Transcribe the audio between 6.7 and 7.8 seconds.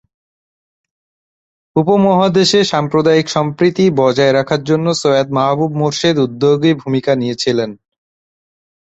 ভূমিকা নিয়েছিলেন।